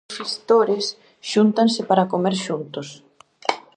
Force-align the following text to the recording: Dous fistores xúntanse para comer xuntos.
Dous 0.07 0.15
fistores 0.19 0.85
xúntanse 1.31 1.81
para 1.89 2.09
comer 2.13 2.35
xuntos. 2.45 2.87